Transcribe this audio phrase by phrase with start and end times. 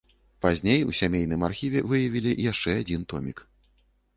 [0.45, 3.37] Пазней у сямейным архіве выявілі яшчэ адзін томік.